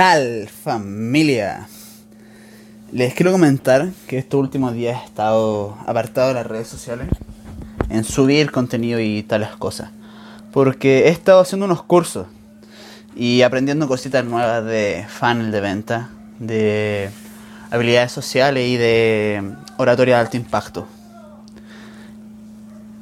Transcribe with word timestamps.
tal 0.00 0.48
familia? 0.48 1.68
Les 2.90 3.12
quiero 3.12 3.32
comentar 3.32 3.90
que 4.06 4.16
estos 4.16 4.40
últimos 4.40 4.72
días 4.72 4.98
he 4.98 5.04
estado 5.04 5.76
apartado 5.86 6.28
de 6.28 6.34
las 6.36 6.46
redes 6.46 6.68
sociales 6.68 7.06
en 7.90 8.04
subir 8.04 8.50
contenido 8.50 8.98
y 8.98 9.22
tales 9.22 9.50
cosas. 9.50 9.90
Porque 10.52 11.00
he 11.00 11.08
estado 11.10 11.40
haciendo 11.40 11.66
unos 11.66 11.82
cursos 11.82 12.28
y 13.14 13.42
aprendiendo 13.42 13.88
cositas 13.88 14.24
nuevas 14.24 14.64
de 14.64 15.04
funnel 15.06 15.52
de 15.52 15.60
venta, 15.60 16.08
de 16.38 17.10
habilidades 17.70 18.10
sociales 18.10 18.66
y 18.68 18.78
de 18.78 19.52
oratoria 19.76 20.14
de 20.14 20.20
alto 20.22 20.38
impacto. 20.38 20.86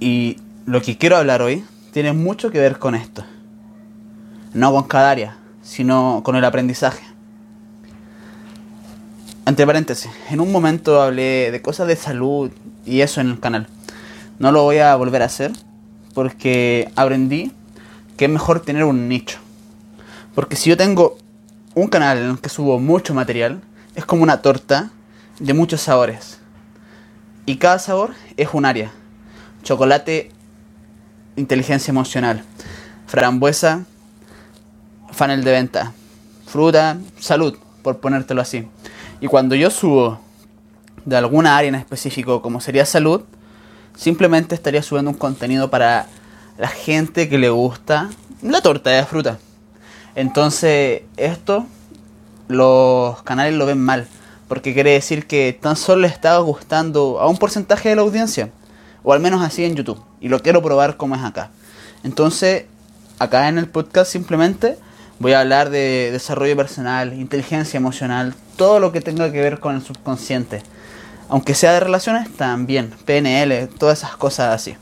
Y 0.01 0.39
lo 0.67 0.83
que 0.83 0.99
quiero 0.99 1.17
hablar 1.17 1.43
hoy 1.43 1.65
tiene 1.93 2.13
mucho 2.13 2.51
que 2.51 2.59
ver 2.59 2.81
con 2.81 2.97
esto. 2.97 3.25
No 4.53 4.73
con 4.73 4.83
cada 4.89 5.13
área, 5.13 5.37
sino 5.69 6.23
con 6.25 6.35
el 6.35 6.45
aprendizaje. 6.45 7.05
Entre 9.45 9.67
paréntesis, 9.67 10.11
en 10.31 10.41
un 10.41 10.51
momento 10.51 11.03
hablé 11.03 11.51
de 11.51 11.61
cosas 11.61 11.87
de 11.87 11.97
salud 11.97 12.51
y 12.87 13.03
eso 13.03 13.21
en 13.21 13.29
el 13.29 13.39
canal. 13.39 13.69
No 14.39 14.51
lo 14.51 14.63
voy 14.63 14.79
a 14.79 14.97
volver 14.97 15.23
a 15.23 15.27
hacer 15.27 15.53
porque 16.15 16.91
aprendí 16.97 17.53
que 18.17 18.25
es 18.25 18.31
mejor 18.31 18.61
tener 18.61 18.85
un 18.85 19.09
nicho. 19.09 19.39
Porque 20.35 20.57
si 20.57 20.71
yo 20.71 20.77
tengo 20.77 21.19
un 21.75 21.89
canal 21.89 22.19
en 22.19 22.31
el 22.31 22.41
que 22.41 22.49
subo 22.49 22.79
mucho 22.79 23.13
material, 23.13 23.61
es 23.95 24.07
como 24.07 24.23
una 24.23 24.41
torta 24.41 24.91
de 25.39 25.53
muchos 25.53 25.83
sabores. 25.83 26.39
Y 27.45 27.57
cada 27.57 27.79
sabor 27.79 28.15
es 28.39 28.49
un 28.53 28.65
área. 28.65 28.91
Chocolate, 29.65 30.31
inteligencia 31.37 31.91
emocional. 31.91 32.43
Frambuesa, 33.07 33.85
funnel 35.19 35.43
de 35.43 35.51
venta. 35.51 35.93
Fruta, 36.47 36.97
salud, 37.19 37.59
por 37.83 37.99
ponértelo 37.99 38.41
así. 38.41 38.69
Y 39.21 39.27
cuando 39.27 39.57
yo 39.57 39.69
subo 39.69 40.21
de 41.05 41.17
alguna 41.17 41.57
área 41.57 41.69
en 41.69 41.75
específico, 41.75 42.41
como 42.41 42.61
sería 42.61 42.87
salud, 42.87 43.23
simplemente 43.97 44.55
estaría 44.55 44.83
subiendo 44.83 45.11
un 45.11 45.17
contenido 45.17 45.71
para 45.71 46.07
la 46.57 46.69
gente 46.69 47.29
que 47.29 47.37
le 47.37 47.51
gusta 47.51 48.11
la 48.43 48.61
torta 48.61 48.91
de 48.91 49.05
fruta. 49.05 49.39
Entonces, 50.15 51.03
esto 51.17 51.67
los 52.47 53.21
canales 53.25 53.55
lo 53.55 53.67
ven 53.67 53.81
mal, 53.81 54.07
porque 54.47 54.73
quiere 54.73 54.93
decir 54.93 55.27
que 55.27 55.53
tan 55.53 55.75
solo 55.75 56.03
le 56.03 56.09
está 56.09 56.39
gustando 56.39 57.19
a 57.21 57.27
un 57.27 57.39
porcentaje 57.39 57.89
de 57.89 57.97
la 57.97 58.03
audiencia, 58.03 58.51
o 59.03 59.13
al 59.13 59.21
menos 59.21 59.43
así 59.43 59.65
en 59.65 59.75
YouTube, 59.75 60.01
y 60.21 60.29
lo 60.29 60.41
quiero 60.41 60.63
probar 60.63 60.97
como 60.97 61.17
es 61.17 61.23
acá. 61.23 61.51
Entonces, 62.05 62.67
acá 63.19 63.49
en 63.49 63.59
el 63.59 63.69
podcast 63.69 64.11
simplemente 64.11 64.79
voy 65.19 65.33
a 65.33 65.41
hablar 65.41 65.71
de 65.71 66.11
desarrollo 66.13 66.57
personal, 66.57 67.13
inteligencia 67.15 67.77
emocional, 67.77 68.35
todo 68.57 68.81
lo 68.81 68.93
que 68.93 69.01
tenga 69.01 69.33
que 69.33 69.41
ver 69.41 69.61
con 69.61 69.75
el 69.75 69.83
subconsciente. 69.83 70.63
Aunque 71.29 71.55
sea 71.55 71.73
de 71.73 71.81
relaciones, 71.81 72.33
también, 72.35 72.93
PNL, 73.05 73.69
todas 73.69 73.99
esas 73.99 74.17
cosas 74.17 74.55
así. 74.55 74.77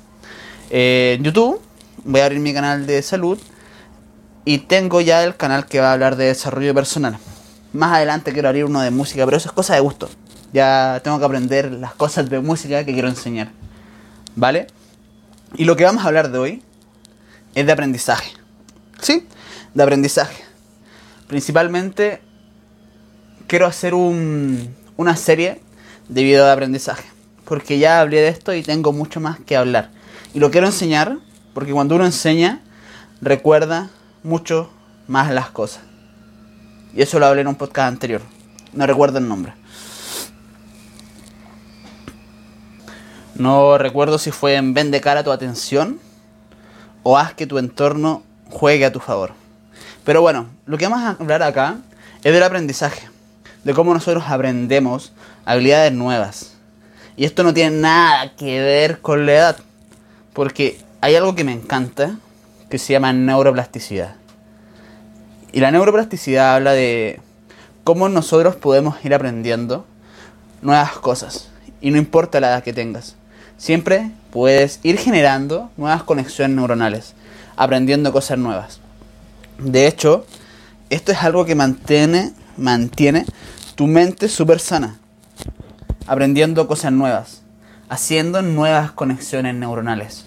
Eh, 0.70 1.19
YouTube 1.20 1.60
voy 2.04 2.20
a 2.20 2.26
abrir 2.26 2.41
mi 2.41 2.54
canal 2.54 2.86
de 2.86 3.02
salud 3.02 3.38
y 4.44 4.58
tengo 4.58 5.00
ya 5.00 5.25
el 5.25 5.36
canal 5.36 5.66
que 5.66 5.80
va 5.80 5.91
a 5.91 5.92
hablar 5.92 6.16
de 6.16 6.26
desarrollo 6.26 6.75
personal. 6.75 7.19
Más 7.72 7.94
adelante 7.94 8.32
quiero 8.32 8.48
abrir 8.48 8.64
uno 8.64 8.80
de 8.80 8.91
música, 8.91 9.25
pero 9.25 9.36
eso 9.36 9.48
es 9.48 9.52
cosa 9.52 9.75
de 9.75 9.80
gusto. 9.80 10.08
Ya 10.52 11.00
tengo 11.02 11.19
que 11.19 11.25
aprender 11.25 11.72
las 11.72 11.94
cosas 11.94 12.30
de 12.30 12.41
música 12.41 12.84
que 12.84 12.92
quiero 12.92 13.08
enseñar. 13.08 13.50
¿Vale? 14.36 14.69
Y 15.56 15.64
lo 15.64 15.76
que 15.76 15.84
vamos 15.84 16.04
a 16.04 16.08
hablar 16.08 16.30
de 16.30 16.38
hoy 16.38 16.62
es 17.54 17.66
de 17.66 17.72
aprendizaje. 17.72 18.30
¿Sí? 19.00 19.26
De 19.76 19.82
aprendizaje. 19.82 20.42
Principalmente 21.28 22.22
quiero 23.47 23.66
hacer 23.66 23.92
un, 23.92 24.75
una 24.97 25.16
serie 25.16 25.60
de 26.09 26.22
videos 26.25 26.47
de 26.47 26.53
aprendizaje. 26.53 27.04
Porque 27.44 27.78
ya 27.78 28.00
hablé 28.00 28.22
de 28.22 28.28
esto 28.28 28.54
y 28.54 28.62
tengo 28.62 28.94
mucho 28.94 29.20
más 29.20 29.38
que 29.41 29.54
hablar. 29.54 29.91
Y 30.32 30.38
lo 30.38 30.50
quiero 30.50 30.66
enseñar 30.66 31.19
porque 31.53 31.72
cuando 31.72 31.94
uno 31.94 32.06
enseña, 32.06 32.62
recuerda 33.20 33.91
mucho 34.22 34.70
más 35.09 35.31
las 35.31 35.50
cosas. 35.50 35.82
Y 36.94 37.03
eso 37.03 37.19
lo 37.19 37.26
hablé 37.26 37.43
en 37.43 37.48
un 37.48 37.56
podcast 37.56 37.88
anterior. 37.88 38.22
No 38.72 38.87
recuerdo 38.87 39.19
el 39.19 39.28
nombre. 39.28 39.53
No 43.34 43.76
recuerdo 43.76 44.16
si 44.16 44.31
fue 44.31 44.54
en 44.54 44.72
Vende 44.72 45.03
cara 45.03 45.22
tu 45.22 45.32
atención 45.32 46.00
o 47.03 47.19
haz 47.19 47.34
que 47.34 47.47
tu 47.47 47.58
entorno 47.58 48.22
juegue 48.48 48.87
a 48.87 48.93
tu 48.93 49.00
favor. 49.00 49.32
Pero 50.06 50.22
bueno, 50.22 50.47
lo 50.67 50.78
que 50.78 50.87
vamos 50.87 51.05
a 51.05 51.21
hablar 51.21 51.43
acá 51.43 51.78
es 52.22 52.33
del 52.33 52.44
aprendizaje. 52.44 53.09
De 53.65 53.75
cómo 53.75 53.93
nosotros 53.93 54.22
aprendemos 54.28 55.12
habilidades 55.44 55.93
nuevas. 55.93 56.55
Y 57.17 57.25
esto 57.25 57.43
no 57.43 57.53
tiene 57.53 57.77
nada 57.78 58.37
que 58.37 58.61
ver 58.61 59.00
con 59.00 59.27
la 59.27 59.33
edad. 59.33 59.56
Porque 60.33 60.81
hay 61.00 61.17
algo 61.17 61.34
que 61.34 61.43
me 61.43 61.53
encanta 61.53 62.19
que 62.71 62.78
se 62.78 62.93
llama 62.93 63.12
neuroplasticidad. 63.12 64.15
Y 65.50 65.59
la 65.59 65.72
neuroplasticidad 65.72 66.55
habla 66.55 66.71
de 66.71 67.21
cómo 67.83 68.09
nosotros 68.09 68.55
podemos 68.55 69.05
ir 69.05 69.12
aprendiendo 69.12 69.87
nuevas 70.62 70.93
cosas. 70.93 71.49
Y 71.81 71.91
no 71.91 71.99
importa 71.99 72.38
la 72.38 72.50
edad 72.50 72.62
que 72.62 72.73
tengas. 72.73 73.17
Siempre 73.56 74.12
puedes 74.31 74.78
ir 74.84 74.99
generando 74.99 75.69
nuevas 75.77 76.05
conexiones 76.05 76.56
neuronales, 76.56 77.15
aprendiendo 77.56 78.12
cosas 78.12 78.38
nuevas. 78.38 78.85
De 79.59 79.87
hecho, 79.87 80.27
esto 80.91 81.12
es 81.12 81.22
algo 81.22 81.44
que 81.44 81.55
mantiene, 81.55 82.33
mantiene 82.56 83.25
tu 83.75 83.87
mente 83.87 84.28
súper 84.28 84.61
sana. 84.61 84.99
Aprendiendo 86.06 86.69
cosas 86.69 86.93
nuevas, 86.93 87.43
haciendo 87.89 88.43
nuevas 88.43 88.93
conexiones 88.93 89.55
neuronales. 89.55 90.27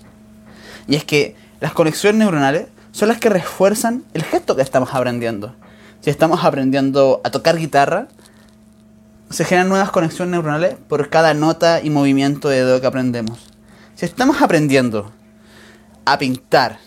Y 0.88 0.96
es 0.96 1.06
que 1.06 1.36
las 1.60 1.74
conexiones 1.74 2.20
neuronales 2.20 2.68
son 2.92 3.10
las 3.10 3.20
que 3.20 3.30
refuerzan 3.30 4.04
el 4.14 4.24
gesto 4.24 4.56
que 4.56 4.62
estamos 4.62 4.94
aprendiendo. 4.94 5.56
Si 6.02 6.10
estamos 6.10 6.44
aprendiendo 6.44 7.22
a 7.24 7.30
tocar 7.30 7.58
guitarra, 7.58 8.08
se 9.30 9.46
generan 9.46 9.70
nuevas 9.70 9.92
conexiones 9.92 10.32
neuronales 10.32 10.76
por 10.88 11.10
cada 11.10 11.34
nota 11.34 11.82
y 11.82 11.90
movimiento 11.90 12.50
de 12.50 12.66
dedo 12.66 12.82
que 12.82 12.88
aprendemos. 12.88 13.40
Si 13.96 14.06
estamos 14.06 14.42
aprendiendo 14.42 15.12
a 16.06 16.18
pintar, 16.18 16.80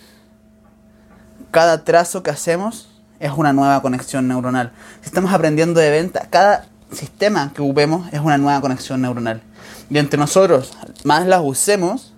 cada 1.53 1.85
trazo 1.85 2.25
que 2.25 2.31
hacemos 2.31 2.89
es 3.21 3.31
una 3.31 3.53
nueva 3.53 3.81
conexión 3.83 4.27
neuronal. 4.27 4.73
Si 5.03 5.07
estamos 5.07 5.33
aprendiendo 5.33 5.79
de 5.79 5.91
venta, 5.91 6.27
cada 6.29 6.67
sistema 6.91 7.53
que 7.55 7.63
ocupemos 7.63 8.13
es 8.13 8.21
una 8.21 8.39
nueva 8.39 8.61
conexión 8.61 9.03
neuronal. 9.03 9.43
Y 9.89 9.99
entre 9.99 10.19
nosotros 10.19 10.73
más 11.05 11.27
las 11.27 11.43
usemos, 11.45 12.15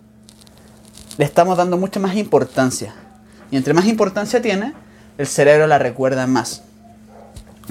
le 1.19 1.25
estamos 1.25 1.59
dando 1.59 1.77
mucha 1.77 2.01
más 2.01 2.15
importancia. 2.15 2.95
Y 3.51 3.57
entre 3.57 3.75
más 3.75 3.87
importancia 3.87 4.41
tiene, 4.41 4.73
el 5.19 5.27
cerebro 5.27 5.67
la 5.67 5.79
recuerda 5.79 6.27
más. 6.27 6.63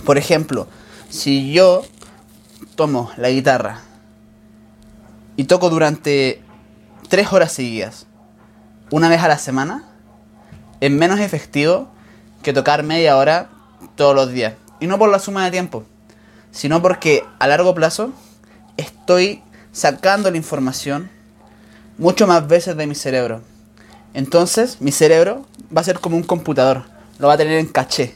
Por 0.06 0.18
ejemplo, 0.18 0.67
si 1.09 1.53
yo 1.53 1.84
tomo 2.76 3.09
la 3.16 3.29
guitarra 3.29 3.79
y 5.37 5.46
toco 5.46 5.70
durante 5.70 6.41
tres 7.08 7.32
horas 7.32 7.53
seguidas, 7.53 8.05
una 8.91 9.08
vez 9.08 9.22
a 9.22 9.29
la 9.29 9.37
semana, 9.37 9.85
es 10.84 10.91
menos 10.91 11.22
efectivo 11.22 11.88
que 12.41 12.52
tocar 12.52 12.84
media 12.84 13.16
hora 13.16 13.47
todos 13.96 14.14
los 14.14 14.34
días. 14.34 14.56
Y 14.82 14.88
no 14.88 15.00
por 15.00 15.09
la 15.09 15.18
suma 15.18 15.46
de 15.46 15.52
tiempo, 15.52 15.85
sino 16.52 16.82
porque 16.82 17.24
a 17.40 17.47
largo 17.47 17.74
plazo 17.74 18.12
estoy 18.76 19.41
sacando 19.72 20.30
la 20.30 20.35
información 20.35 21.09
mucho 21.97 22.28
más 22.28 22.46
veces 22.50 22.76
de 22.76 22.85
mi 22.85 22.96
cerebro. 22.96 23.41
Entonces 24.14 24.82
mi 24.82 24.91
cerebro 24.91 25.46
va 25.74 25.80
a 25.80 25.85
ser 25.85 26.00
como 26.00 26.18
un 26.18 26.24
computador, 26.24 26.84
lo 27.18 27.30
va 27.30 27.35
a 27.35 27.38
tener 27.38 27.59
en 27.59 27.68
caché. 27.68 28.14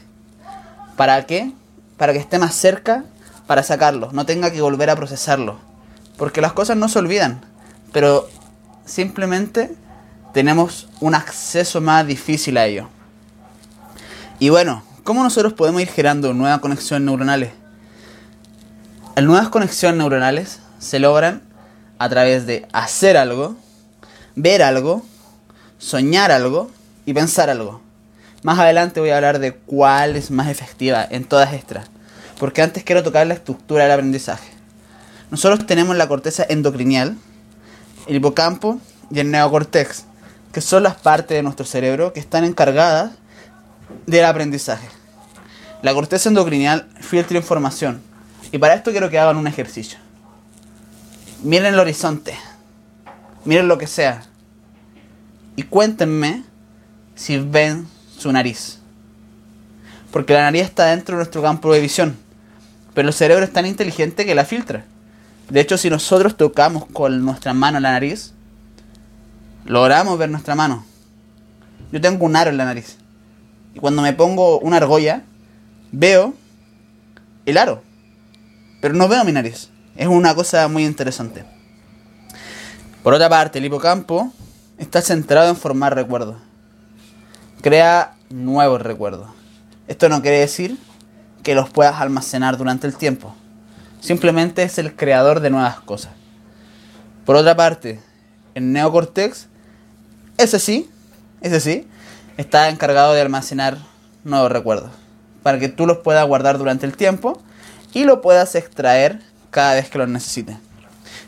¿Para 0.94 1.24
qué? 1.24 1.50
Para 1.96 2.12
que 2.12 2.18
esté 2.18 2.38
más 2.38 2.54
cerca 2.54 3.04
para 3.46 3.62
sacarlo, 3.62 4.10
no 4.12 4.26
tenga 4.26 4.50
que 4.50 4.60
volver 4.60 4.90
a 4.90 4.96
procesarlo. 4.96 5.58
Porque 6.18 6.42
las 6.42 6.52
cosas 6.52 6.76
no 6.76 6.90
se 6.90 6.98
olvidan, 6.98 7.40
pero 7.94 8.28
simplemente 8.84 9.74
tenemos 10.32 10.88
un 11.00 11.14
acceso 11.14 11.80
más 11.80 12.06
difícil 12.06 12.56
a 12.56 12.66
ello. 12.66 12.88
Y 14.38 14.50
bueno, 14.50 14.82
¿cómo 15.04 15.22
nosotros 15.22 15.52
podemos 15.52 15.82
ir 15.82 15.88
generando 15.88 16.32
nuevas 16.34 16.60
conexiones 16.60 17.06
neuronales? 17.06 17.50
Las 19.16 19.24
nuevas 19.24 19.48
conexiones 19.48 19.98
neuronales 19.98 20.60
se 20.78 21.00
logran 21.00 21.42
a 21.98 22.08
través 22.08 22.46
de 22.46 22.66
hacer 22.72 23.16
algo, 23.16 23.56
ver 24.36 24.62
algo, 24.62 25.04
soñar 25.78 26.30
algo 26.30 26.70
y 27.04 27.14
pensar 27.14 27.50
algo. 27.50 27.80
Más 28.42 28.58
adelante 28.58 29.00
voy 29.00 29.10
a 29.10 29.16
hablar 29.16 29.40
de 29.40 29.54
cuál 29.54 30.14
es 30.14 30.30
más 30.30 30.48
efectiva 30.48 31.04
en 31.10 31.24
todas 31.24 31.52
estas, 31.52 31.88
porque 32.38 32.62
antes 32.62 32.84
quiero 32.84 33.02
tocar 33.02 33.26
la 33.26 33.34
estructura 33.34 33.82
del 33.82 33.92
aprendizaje. 33.92 34.48
Nosotros 35.30 35.66
tenemos 35.66 35.96
la 35.96 36.06
corteza 36.06 36.46
endocrinial, 36.48 37.16
el 38.06 38.16
hipocampo 38.16 38.78
y 39.10 39.18
el 39.18 39.30
neocortex, 39.30 40.04
que 40.52 40.60
son 40.60 40.82
las 40.82 40.96
partes 40.96 41.36
de 41.36 41.42
nuestro 41.42 41.66
cerebro 41.66 42.12
que 42.12 42.20
están 42.20 42.44
encargadas 42.44 43.12
del 44.06 44.24
aprendizaje. 44.24 44.88
La 45.82 45.94
corteza 45.94 46.28
endocrinial 46.28 46.88
filtra 47.00 47.36
información 47.36 48.02
y 48.50 48.58
para 48.58 48.74
esto 48.74 48.90
quiero 48.90 49.10
que 49.10 49.18
hagan 49.18 49.36
un 49.36 49.46
ejercicio. 49.46 49.98
Miren 51.42 51.74
el 51.74 51.80
horizonte, 51.80 52.34
miren 53.44 53.68
lo 53.68 53.78
que 53.78 53.86
sea 53.86 54.24
y 55.56 55.64
cuéntenme 55.64 56.44
si 57.14 57.38
ven 57.38 57.86
su 58.16 58.32
nariz. 58.32 58.78
Porque 60.10 60.32
la 60.32 60.42
nariz 60.42 60.62
está 60.62 60.86
dentro 60.86 61.14
de 61.14 61.18
nuestro 61.18 61.42
campo 61.42 61.72
de 61.72 61.80
visión, 61.80 62.16
pero 62.94 63.08
el 63.08 63.14
cerebro 63.14 63.44
es 63.44 63.52
tan 63.52 63.66
inteligente 63.66 64.24
que 64.24 64.34
la 64.34 64.44
filtra. 64.44 64.84
De 65.50 65.60
hecho, 65.60 65.78
si 65.78 65.90
nosotros 65.90 66.36
tocamos 66.36 66.86
con 66.86 67.24
nuestra 67.24 67.54
mano 67.54 67.80
la 67.80 67.92
nariz, 67.92 68.34
logramos 69.68 70.18
ver 70.18 70.30
nuestra 70.30 70.54
mano. 70.54 70.84
Yo 71.92 72.00
tengo 72.00 72.24
un 72.24 72.34
aro 72.36 72.50
en 72.50 72.56
la 72.56 72.64
nariz. 72.64 72.96
Y 73.74 73.78
cuando 73.78 74.02
me 74.02 74.14
pongo 74.14 74.58
una 74.58 74.78
argolla, 74.78 75.22
veo 75.92 76.34
el 77.46 77.58
aro. 77.58 77.82
Pero 78.80 78.94
no 78.94 79.08
veo 79.08 79.24
mi 79.24 79.32
nariz. 79.32 79.68
Es 79.94 80.08
una 80.08 80.34
cosa 80.34 80.66
muy 80.68 80.84
interesante. 80.84 81.44
Por 83.02 83.12
otra 83.12 83.28
parte, 83.28 83.58
el 83.58 83.66
hipocampo 83.66 84.32
está 84.78 85.02
centrado 85.02 85.50
en 85.50 85.56
formar 85.56 85.94
recuerdos. 85.94 86.36
Crea 87.60 88.16
nuevos 88.30 88.80
recuerdos. 88.80 89.28
Esto 89.86 90.08
no 90.08 90.22
quiere 90.22 90.38
decir 90.38 90.78
que 91.42 91.54
los 91.54 91.68
puedas 91.68 92.00
almacenar 92.00 92.56
durante 92.56 92.86
el 92.86 92.96
tiempo. 92.96 93.34
Simplemente 94.00 94.62
es 94.62 94.78
el 94.78 94.96
creador 94.96 95.40
de 95.40 95.50
nuevas 95.50 95.80
cosas. 95.80 96.12
Por 97.26 97.36
otra 97.36 97.56
parte, 97.56 98.00
el 98.54 98.72
neocortex, 98.72 99.48
ese 100.38 100.58
sí, 100.58 100.88
ese 101.40 101.60
sí, 101.60 101.86
está 102.36 102.68
encargado 102.68 103.12
de 103.12 103.20
almacenar 103.20 103.78
nuevos 104.24 104.50
recuerdos. 104.50 104.90
Para 105.42 105.58
que 105.58 105.68
tú 105.68 105.86
los 105.86 105.98
puedas 105.98 106.26
guardar 106.26 106.58
durante 106.58 106.86
el 106.86 106.96
tiempo 106.96 107.40
y 107.92 108.04
lo 108.04 108.20
puedas 108.20 108.54
extraer 108.54 109.20
cada 109.50 109.74
vez 109.74 109.90
que 109.90 109.98
lo 109.98 110.06
necesites. 110.06 110.56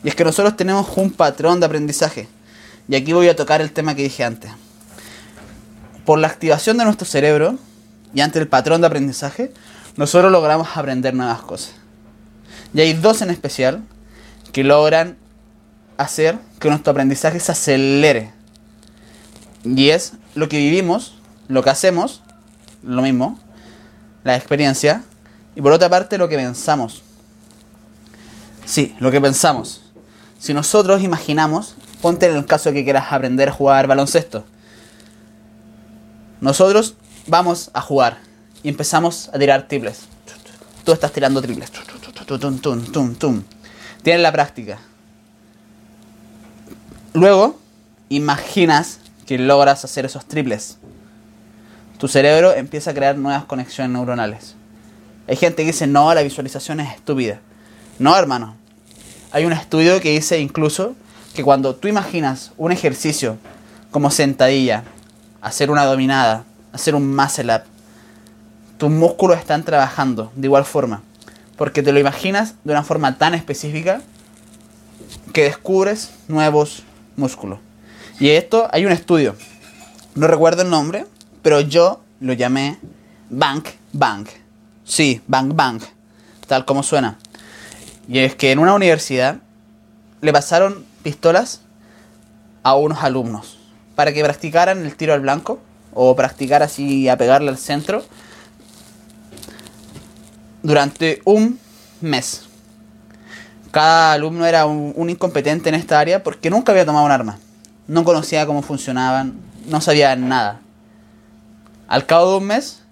Y 0.03 0.09
es 0.09 0.15
que 0.15 0.23
nosotros 0.23 0.55
tenemos 0.55 0.87
un 0.95 1.11
patrón 1.11 1.59
de 1.59 1.65
aprendizaje. 1.65 2.27
Y 2.87 2.95
aquí 2.95 3.13
voy 3.13 3.27
a 3.29 3.35
tocar 3.35 3.61
el 3.61 3.71
tema 3.71 3.95
que 3.95 4.03
dije 4.03 4.23
antes. 4.23 4.51
Por 6.05 6.19
la 6.19 6.27
activación 6.27 6.77
de 6.77 6.85
nuestro 6.85 7.05
cerebro 7.05 7.57
y 8.13 8.21
ante 8.21 8.39
el 8.39 8.47
patrón 8.47 8.81
de 8.81 8.87
aprendizaje, 8.87 9.53
nosotros 9.97 10.31
logramos 10.31 10.69
aprender 10.75 11.13
nuevas 11.13 11.41
cosas. 11.41 11.73
Y 12.73 12.81
hay 12.81 12.93
dos 12.93 13.21
en 13.21 13.29
especial 13.29 13.83
que 14.51 14.63
logran 14.63 15.17
hacer 15.97 16.37
que 16.59 16.69
nuestro 16.69 16.91
aprendizaje 16.91 17.39
se 17.39 17.51
acelere. 17.51 18.33
Y 19.63 19.89
es 19.89 20.13
lo 20.35 20.49
que 20.49 20.57
vivimos, 20.57 21.15
lo 21.47 21.63
que 21.63 21.69
hacemos, 21.69 22.21
lo 22.83 23.01
mismo, 23.01 23.39
la 24.23 24.35
experiencia, 24.35 25.03
y 25.55 25.61
por 25.61 25.71
otra 25.71 25.89
parte 25.89 26.17
lo 26.17 26.29
que 26.29 26.37
pensamos. 26.37 27.03
Sí, 28.65 28.95
lo 28.99 29.11
que 29.11 29.21
pensamos. 29.21 29.81
Si 30.39 30.53
nosotros 30.53 31.03
imaginamos, 31.03 31.75
ponte 32.01 32.27
en 32.27 32.35
el 32.35 32.45
caso 32.45 32.71
que 32.71 32.83
quieras 32.83 33.11
aprender 33.11 33.49
a 33.49 33.51
jugar 33.51 33.87
baloncesto. 33.87 34.45
Nosotros 36.39 36.95
vamos 37.27 37.69
a 37.73 37.81
jugar 37.81 38.19
y 38.63 38.69
empezamos 38.69 39.29
a 39.33 39.37
tirar 39.37 39.67
triples. 39.67 40.01
Tú 40.83 40.91
estás 40.91 41.11
tirando 41.11 41.41
triples. 41.41 41.71
Tienes 44.01 44.21
la 44.21 44.31
práctica. 44.31 44.79
Luego, 47.13 47.59
imaginas 48.09 48.99
que 49.25 49.37
logras 49.37 49.83
hacer 49.85 50.05
esos 50.05 50.25
triples. 50.25 50.77
Tu 51.97 52.07
cerebro 52.07 52.53
empieza 52.53 52.91
a 52.91 52.93
crear 52.93 53.17
nuevas 53.17 53.45
conexiones 53.45 53.91
neuronales. 53.91 54.55
Hay 55.27 55.35
gente 55.35 55.63
que 55.63 55.67
dice, 55.67 55.87
no, 55.87 56.13
la 56.13 56.23
visualización 56.23 56.79
es 56.79 56.95
estúpida. 56.95 57.39
No, 57.99 58.17
hermano. 58.17 58.55
Hay 59.31 59.45
un 59.45 59.53
estudio 59.53 60.01
que 60.01 60.11
dice 60.11 60.39
incluso 60.39 60.95
que 61.33 61.43
cuando 61.43 61.75
tú 61.75 61.87
imaginas 61.87 62.51
un 62.57 62.71
ejercicio 62.71 63.37
como 63.91 64.11
sentadilla, 64.11 64.83
hacer 65.41 65.71
una 65.71 65.85
dominada, 65.85 66.43
hacer 66.73 66.95
un 66.95 67.15
muscle 67.15 67.55
up, 67.55 67.61
tus 68.77 68.89
músculos 68.89 69.37
están 69.37 69.63
trabajando 69.63 70.31
de 70.35 70.47
igual 70.47 70.65
forma. 70.65 71.03
Porque 71.55 71.83
te 71.83 71.91
lo 71.91 71.99
imaginas 71.99 72.55
de 72.63 72.71
una 72.73 72.83
forma 72.83 73.17
tan 73.17 73.35
específica 73.35 74.01
que 75.33 75.43
descubres 75.43 76.11
nuevos 76.27 76.83
músculos. 77.15 77.59
Y 78.19 78.29
esto 78.29 78.67
hay 78.71 78.85
un 78.85 78.91
estudio. 78.91 79.35
No 80.15 80.27
recuerdo 80.27 80.61
el 80.61 80.69
nombre, 80.69 81.05
pero 81.41 81.61
yo 81.61 82.01
lo 82.19 82.33
llamé 82.33 82.77
Bank 83.29 83.69
Bank. 83.93 84.29
Sí, 84.83 85.21
Bank 85.27 85.55
Bank. 85.55 85.83
Tal 86.47 86.65
como 86.65 86.83
suena. 86.83 87.17
Y 88.07 88.19
es 88.19 88.35
que 88.35 88.51
en 88.51 88.59
una 88.59 88.73
universidad 88.73 89.37
le 90.21 90.33
pasaron 90.33 90.85
pistolas 91.03 91.61
a 92.63 92.75
unos 92.75 93.03
alumnos 93.03 93.57
para 93.95 94.13
que 94.13 94.23
practicaran 94.23 94.85
el 94.85 94.95
tiro 94.95 95.13
al 95.13 95.21
blanco 95.21 95.59
o 95.93 96.15
practicar 96.15 96.63
así 96.63 97.09
a 97.09 97.17
pegarle 97.17 97.49
al 97.49 97.57
centro 97.57 98.03
durante 100.63 101.21
un 101.25 101.59
mes. 102.01 102.43
Cada 103.71 104.13
alumno 104.13 104.45
era 104.45 104.65
un, 104.65 104.93
un, 104.95 105.09
incompetente 105.09 105.69
en 105.69 105.75
esta 105.75 105.99
área 105.99 106.21
porque 106.23 106.49
nunca 106.49 106.71
había 106.71 106.85
tomado 106.85 107.05
un 107.05 107.11
arma. 107.11 107.39
No 107.87 108.03
conocía 108.03 108.45
cómo 108.45 108.61
funcionaban, 108.61 109.33
no 109.67 109.81
sabía 109.81 110.15
nada. 110.15 110.61
Al 111.87 112.05
cabo 112.05 112.31
de 112.31 112.37
un 112.37 112.45
mes, 112.45 112.83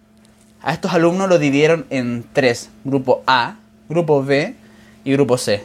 a 0.62 0.74
estos 0.74 0.94
alumnos 0.94 1.30
los 1.30 1.40
dividieron 1.40 1.86
en 1.90 2.26
tres. 2.34 2.70
Grupo 2.84 3.24
A, 3.28 3.56
Grupo 3.88 4.24
B 4.24 4.56
y 5.06 5.14
Grupo 5.14 5.38
C. 5.38 5.64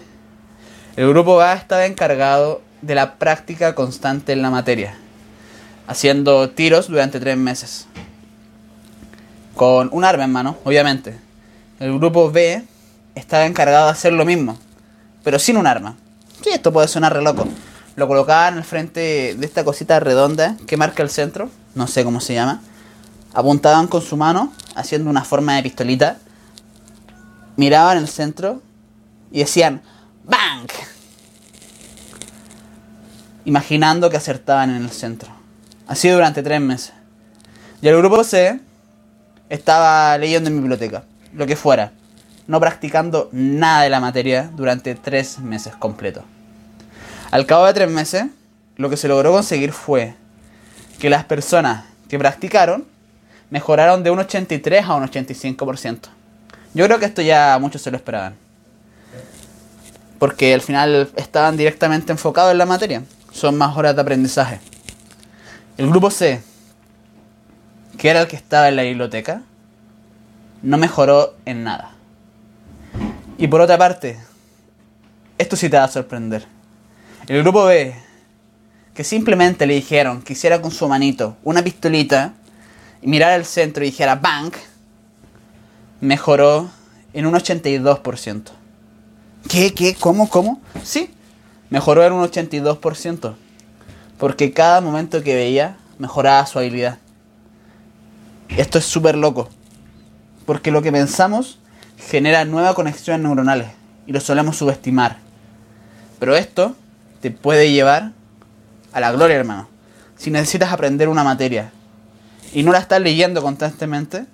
El 0.97 1.09
Grupo 1.09 1.41
A 1.41 1.55
estaba 1.55 1.87
encargado 1.87 2.63
de 2.81 2.95
la 2.95 3.17
práctica 3.17 3.75
constante 3.75 4.33
en 4.33 4.43
la 4.43 4.51
materia, 4.51 4.97
haciendo 5.87 6.51
tiros 6.51 6.89
durante 6.89 7.19
tres 7.19 7.37
meses. 7.37 7.87
Con 9.57 9.89
un 9.93 10.05
arma 10.05 10.25
en 10.25 10.33
mano, 10.33 10.57
obviamente. 10.65 11.19
El 11.81 11.99
Grupo 11.99 12.31
B 12.31 12.63
estaba 13.15 13.47
encargado 13.47 13.87
de 13.87 13.93
hacer 13.93 14.13
lo 14.13 14.25
mismo, 14.25 14.59
pero 15.25 15.39
sin 15.39 15.57
un 15.57 15.67
arma. 15.67 15.97
Sí, 16.43 16.51
esto 16.53 16.73
puede 16.73 16.87
sonar 16.87 17.13
re 17.13 17.23
loco. 17.23 17.49
Lo 17.97 18.09
colocaban 18.09 18.57
al 18.57 18.65
frente 18.65 19.37
de 19.37 19.47
esta 19.47 19.65
cosita 19.65 20.01
redonda 20.01 20.57
que 20.67 20.77
marca 20.77 21.03
el 21.03 21.11
centro, 21.11 21.49
no 21.75 21.87
sé 21.87 22.03
cómo 22.03 22.21
se 22.21 22.35
llama. 22.35 22.61
Apuntaban 23.33 23.87
con 23.87 24.03
su 24.03 24.17
mano, 24.17 24.53
haciendo 24.75 25.11
una 25.11 25.25
forma 25.25 25.55
de 25.57 25.63
pistolita. 25.63 26.19
Miraban 27.57 27.99
el 27.99 28.09
centro 28.09 28.63
y 29.31 29.41
decían 29.41 29.83
¡Bang! 30.25 30.69
Imaginando 33.45 34.11
que 34.11 34.17
acertaban 34.17 34.71
en 34.71 34.83
el 34.83 34.91
centro. 34.91 35.31
Así 35.87 36.09
durante 36.09 36.43
tres 36.43 36.61
meses. 36.61 36.95
Y 37.81 37.89
el 37.89 37.97
grupo 37.99 38.25
C 38.25 38.61
estaba 39.49 40.17
leyendo 40.19 40.49
en 40.49 40.57
mi 40.57 40.61
biblioteca, 40.61 41.05
lo 41.33 41.47
que 41.47 41.55
fuera, 41.55 41.93
no 42.47 42.59
practicando 42.59 43.29
nada 43.31 43.83
de 43.83 43.91
la 43.91 44.01
materia 44.01 44.51
durante 44.57 44.95
tres 44.95 45.39
meses 45.39 45.77
completos. 45.77 46.25
Al 47.35 47.47
cabo 47.47 47.67
de 47.67 47.75
tres 47.75 47.91
meses, 47.91 48.27
lo 48.77 48.89
que 48.89 48.97
se 48.97 49.09
logró 49.09 49.33
conseguir 49.33 49.73
fue 49.73 50.15
que 51.01 51.11
las 51.11 51.25
personas 51.25 51.85
que 52.09 52.17
practicaron 52.17 52.85
mejoraron 53.51 54.05
de 54.05 54.13
un 54.13 54.21
83 54.21 54.85
a 54.85 54.95
un 54.95 55.03
85%. 55.03 55.99
Yo 56.75 56.85
creo 56.87 57.01
que 57.01 57.07
esto 57.07 57.23
ya 57.23 57.59
muchos 57.61 57.83
se 57.83 57.91
lo 57.91 57.97
esperaban. 57.97 58.37
Porque 60.21 60.55
al 60.55 60.61
final 60.61 61.11
estaban 61.17 61.57
directamente 61.57 62.13
enfocados 62.13 62.53
en 62.53 62.59
la 62.59 62.67
materia. 62.67 63.03
Son 63.33 63.59
más 63.59 63.77
horas 63.77 63.97
de 63.97 64.03
aprendizaje. 64.03 64.61
El 65.77 65.89
grupo 65.89 66.13
C, 66.13 66.41
que 67.99 68.11
era 68.11 68.21
el 68.21 68.29
que 68.29 68.37
estaba 68.37 68.69
en 68.69 68.77
la 68.77 68.85
biblioteca, 68.85 69.43
no 70.63 70.79
mejoró 70.79 71.35
en 71.47 71.65
nada. 71.65 71.97
Y 73.39 73.49
por 73.49 73.61
otra 73.61 73.77
parte, 73.77 74.21
esto 75.37 75.57
sí 75.57 75.69
te 75.69 75.77
va 75.77 75.83
a 75.83 75.89
sorprender. 75.89 76.54
El 77.27 77.43
grupo 77.43 77.65
B, 77.65 77.95
que 78.93 79.03
simplemente 79.03 79.67
le 79.67 79.73
dijeron 79.73 80.21
que 80.21 80.35
hiciera 80.35 80.61
con 80.61 80.71
su 80.71 80.87
manito 80.89 81.39
una 81.43 81.65
pistolita 81.65 82.35
y 83.01 83.07
mirara 83.07 83.35
al 83.35 83.47
centro 83.47 83.83
y 83.83 83.87
dijera 83.87 84.17
bank, 84.17 84.57
mejoró 86.03 86.71
en 87.15 87.25
un 87.25 87.33
82%. 87.33 88.43
¿Qué? 89.49 89.73
¿Qué? 89.73 89.95
¿Cómo? 89.95 90.29
¿Cómo? 90.29 90.61
Sí, 90.83 91.15
mejoró 91.71 92.05
en 92.05 92.13
un 92.13 92.29
82%. 92.29 93.35
Porque 94.19 94.53
cada 94.53 94.83
momento 94.83 95.23
que 95.23 95.35
veía 95.35 95.79
mejoraba 95.99 96.45
su 96.45 96.59
habilidad. 96.59 96.99
Esto 98.51 98.77
es 98.77 98.85
súper 98.85 99.17
loco. 99.17 99.49
Porque 100.45 100.71
lo 100.71 100.83
que 100.83 100.93
pensamos 100.93 101.59
genera 101.97 102.45
nuevas 102.45 102.75
conexiones 102.75 103.23
neuronales 103.23 103.69
y 104.07 104.13
lo 104.13 104.21
solemos 104.21 104.59
subestimar. 104.59 105.17
Pero 106.19 106.37
esto 106.37 106.77
te 107.25 107.31
puede 107.31 107.73
llevar 107.73 108.13
a 108.93 109.01
la 109.01 109.11
gloria, 109.11 109.37
hermano. 109.37 109.67
Si 110.15 110.31
necesitas 110.31 110.75
aprender 110.75 111.09
una 111.09 111.25
materia 111.25 111.73
y 112.53 112.63
no 112.63 112.71
la 112.71 112.81
estás 112.81 113.01
leyendo 113.01 113.41
constantemente, 113.41 114.27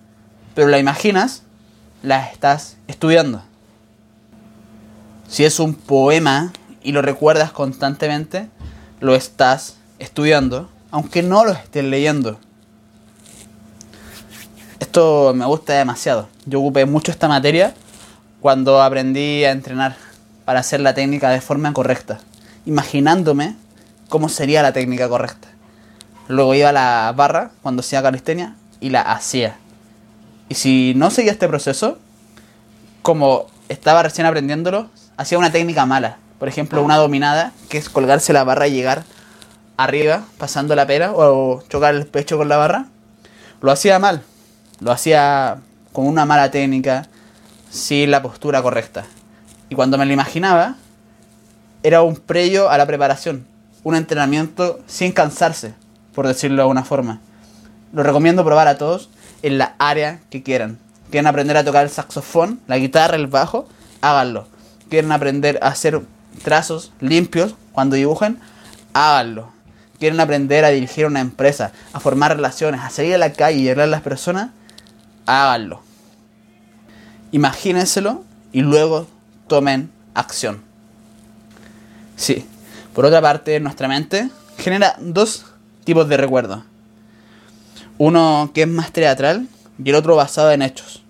pero 0.56 0.66
la 0.66 0.80
imaginas, 0.80 1.44
la 2.02 2.26
estás 2.26 2.78
estudiando. 2.88 3.44
Si 5.28 5.44
es 5.44 5.60
un 5.60 5.74
poema 5.74 6.52
y 6.82 6.90
lo 6.90 7.00
recuerdas 7.00 7.52
constantemente, 7.52 8.50
lo 8.98 9.14
estás 9.14 9.76
estudiando, 10.00 10.68
aunque 10.90 11.22
no 11.22 11.44
lo 11.44 11.52
estés 11.52 11.84
leyendo. 11.84 12.40
Esto 14.80 15.32
me 15.32 15.46
gusta 15.46 15.74
demasiado. 15.74 16.28
Yo 16.44 16.58
ocupé 16.58 16.86
mucho 16.86 17.12
esta 17.12 17.28
materia 17.28 17.72
cuando 18.40 18.82
aprendí 18.82 19.44
a 19.44 19.52
entrenar 19.52 19.94
para 20.44 20.58
hacer 20.58 20.80
la 20.80 20.92
técnica 20.92 21.30
de 21.30 21.40
forma 21.40 21.72
correcta, 21.72 22.18
imaginándome 22.70 23.56
cómo 24.08 24.28
sería 24.28 24.62
la 24.62 24.72
técnica 24.72 25.08
correcta. 25.08 25.48
Luego 26.28 26.54
iba 26.54 26.68
a 26.68 26.72
la 26.72 27.12
barra 27.16 27.50
cuando 27.62 27.80
hacía 27.80 28.00
calistenia 28.00 28.54
y 28.78 28.90
la 28.90 29.02
hacía. 29.02 29.56
Y 30.48 30.54
si 30.54 30.94
no 30.94 31.10
seguía 31.10 31.32
este 31.32 31.48
proceso, 31.48 31.98
como 33.02 33.46
estaba 33.68 34.04
recién 34.04 34.26
aprendiéndolo, 34.26 34.88
hacía 35.16 35.36
una 35.36 35.50
técnica 35.50 35.84
mala. 35.84 36.18
Por 36.38 36.46
ejemplo, 36.48 36.80
una 36.82 36.96
dominada, 36.96 37.52
que 37.68 37.76
es 37.76 37.88
colgarse 37.88 38.32
la 38.32 38.44
barra 38.44 38.68
y 38.68 38.72
llegar 38.72 39.02
arriba, 39.76 40.22
pasando 40.38 40.76
la 40.76 40.86
pera, 40.86 41.12
o 41.12 41.62
chocar 41.68 41.96
el 41.96 42.06
pecho 42.06 42.38
con 42.38 42.48
la 42.48 42.56
barra. 42.56 42.86
Lo 43.60 43.72
hacía 43.72 43.98
mal. 43.98 44.22
Lo 44.78 44.92
hacía 44.92 45.58
con 45.92 46.06
una 46.06 46.24
mala 46.24 46.52
técnica, 46.52 47.08
sin 47.68 48.12
la 48.12 48.22
postura 48.22 48.62
correcta. 48.62 49.06
Y 49.68 49.74
cuando 49.74 49.98
me 49.98 50.06
lo 50.06 50.12
imaginaba, 50.12 50.76
era 51.82 52.02
un 52.02 52.16
previo 52.16 52.70
a 52.70 52.78
la 52.78 52.86
preparación. 52.86 53.46
Un 53.82 53.94
entrenamiento 53.94 54.80
sin 54.86 55.12
cansarse, 55.12 55.74
por 56.14 56.26
decirlo 56.26 56.56
de 56.56 56.62
alguna 56.62 56.84
forma. 56.84 57.20
Lo 57.92 58.02
recomiendo 58.02 58.44
probar 58.44 58.68
a 58.68 58.76
todos 58.78 59.08
en 59.42 59.58
la 59.58 59.74
área 59.78 60.20
que 60.30 60.42
quieran. 60.42 60.78
Quieren 61.10 61.26
aprender 61.26 61.56
a 61.56 61.64
tocar 61.64 61.84
el 61.84 61.90
saxofón, 61.90 62.60
la 62.66 62.78
guitarra, 62.78 63.16
el 63.16 63.26
bajo, 63.26 63.66
háganlo. 64.00 64.46
Quieren 64.90 65.12
aprender 65.12 65.58
a 65.62 65.68
hacer 65.68 66.00
trazos 66.44 66.92
limpios 67.00 67.54
cuando 67.72 67.96
dibujen, 67.96 68.38
háganlo. 68.92 69.50
Quieren 69.98 70.20
aprender 70.20 70.64
a 70.64 70.68
dirigir 70.68 71.06
una 71.06 71.20
empresa, 71.20 71.72
a 71.92 72.00
formar 72.00 72.36
relaciones, 72.36 72.80
a 72.80 72.90
salir 72.90 73.14
a 73.14 73.18
la 73.18 73.32
calle 73.32 73.58
y 73.58 73.68
hablar 73.68 73.84
a 73.84 73.90
las 73.90 74.02
personas, 74.02 74.50
háganlo. 75.26 75.82
Imagínenselo 77.32 78.24
y 78.52 78.62
luego 78.62 79.06
tomen 79.46 79.90
acción. 80.14 80.69
Sí. 82.20 82.44
Por 82.94 83.06
otra 83.06 83.22
parte, 83.22 83.58
nuestra 83.60 83.88
mente 83.88 84.28
genera 84.58 84.94
dos 85.00 85.46
tipos 85.84 86.06
de 86.06 86.18
recuerdos. 86.18 86.62
Uno 87.96 88.50
que 88.52 88.62
es 88.62 88.68
más 88.68 88.92
teatral 88.92 89.48
y 89.82 89.88
el 89.88 89.94
otro 89.94 90.16
basado 90.16 90.52
en 90.52 90.60
hechos. 90.60 91.02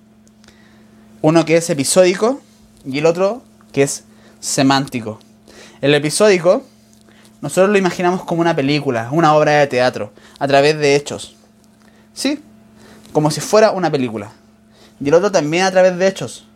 Uno 1.20 1.44
que 1.44 1.56
es 1.56 1.68
episódico 1.68 2.40
y 2.86 2.98
el 2.98 3.06
otro 3.06 3.42
que 3.72 3.82
es 3.82 4.04
semántico. 4.38 5.18
El 5.80 5.94
episódico 5.94 6.62
nosotros 7.40 7.70
lo 7.70 7.78
imaginamos 7.78 8.22
como 8.22 8.40
una 8.40 8.54
película, 8.54 9.08
una 9.10 9.34
obra 9.34 9.54
de 9.54 9.66
teatro, 9.66 10.12
a 10.38 10.46
través 10.46 10.78
de 10.78 10.94
hechos. 10.94 11.34
Sí, 12.14 12.40
como 13.12 13.32
si 13.32 13.40
fuera 13.40 13.72
una 13.72 13.90
película. 13.90 14.30
Y 15.00 15.08
el 15.08 15.14
otro 15.14 15.32
también 15.32 15.64
a 15.64 15.72
través 15.72 15.98
de 15.98 16.06
hechos, 16.06 16.46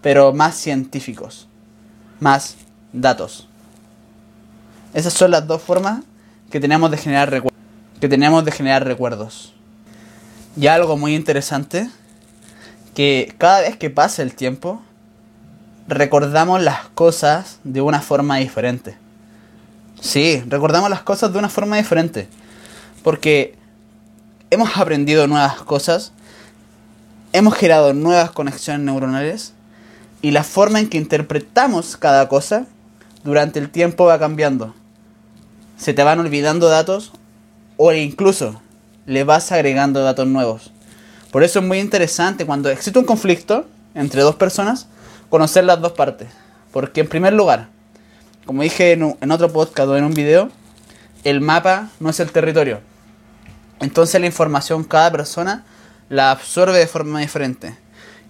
pero 0.00 0.32
más 0.32 0.56
científicos, 0.56 1.48
más 2.18 2.56
datos. 2.94 3.46
Esas 4.94 5.12
son 5.12 5.32
las 5.32 5.46
dos 5.46 5.60
formas 5.60 6.04
que 6.50 6.60
tenemos 6.60 6.88
de 6.90 6.96
generar 6.96 7.28
recuerdos. 7.28 7.60
Que 8.00 8.08
tenemos 8.08 8.44
de 8.44 8.52
generar 8.52 8.84
recuerdos. 8.84 9.52
Y 10.56 10.68
algo 10.68 10.96
muy 10.96 11.16
interesante, 11.16 11.90
que 12.94 13.34
cada 13.38 13.60
vez 13.60 13.76
que 13.76 13.90
pasa 13.90 14.22
el 14.22 14.34
tiempo, 14.34 14.80
recordamos 15.88 16.62
las 16.62 16.86
cosas 16.94 17.58
de 17.64 17.80
una 17.80 18.00
forma 18.00 18.36
diferente. 18.36 18.96
Sí, 20.00 20.44
recordamos 20.46 20.90
las 20.90 21.02
cosas 21.02 21.32
de 21.32 21.40
una 21.40 21.48
forma 21.48 21.76
diferente. 21.76 22.28
Porque 23.02 23.56
hemos 24.50 24.76
aprendido 24.76 25.26
nuevas 25.26 25.56
cosas, 25.62 26.12
hemos 27.32 27.54
generado 27.54 27.94
nuevas 27.94 28.30
conexiones 28.30 28.82
neuronales 28.82 29.54
y 30.22 30.30
la 30.30 30.44
forma 30.44 30.78
en 30.78 30.88
que 30.88 30.98
interpretamos 30.98 31.96
cada 31.96 32.28
cosa 32.28 32.66
durante 33.24 33.58
el 33.58 33.70
tiempo 33.70 34.04
va 34.04 34.20
cambiando. 34.20 34.72
Se 35.84 35.92
te 35.92 36.02
van 36.02 36.18
olvidando 36.18 36.70
datos 36.70 37.12
o 37.76 37.92
incluso 37.92 38.62
le 39.04 39.22
vas 39.22 39.52
agregando 39.52 40.02
datos 40.02 40.26
nuevos. 40.26 40.72
Por 41.30 41.44
eso 41.44 41.58
es 41.58 41.66
muy 41.66 41.78
interesante 41.78 42.46
cuando 42.46 42.70
existe 42.70 42.98
un 42.98 43.04
conflicto 43.04 43.66
entre 43.94 44.22
dos 44.22 44.34
personas, 44.34 44.86
conocer 45.28 45.64
las 45.64 45.82
dos 45.82 45.92
partes. 45.92 46.28
Porque 46.72 47.02
en 47.02 47.08
primer 47.10 47.34
lugar, 47.34 47.68
como 48.46 48.62
dije 48.62 48.92
en, 48.92 49.30
otro 49.30 49.52
podcast 49.52 49.90
o 49.90 49.96
en 49.98 50.04
un 50.04 50.14
video, 50.14 50.48
el 51.22 51.42
mapa 51.42 51.90
no 52.00 52.08
es 52.08 52.18
el 52.18 52.32
territorio. 52.32 52.80
Entonces 53.78 54.18
la 54.18 54.26
información 54.26 54.84
cada 54.84 55.12
persona 55.12 55.66
la 56.08 56.30
absorbe 56.30 56.78
de 56.78 56.86
forma 56.86 57.20
diferente. 57.20 57.76